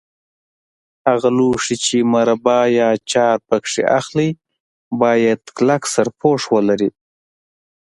[1.07, 4.29] هغه لوښي چې مربا یا اچار پکې اخلئ
[5.01, 6.89] باید کلک سرپوښ ولري.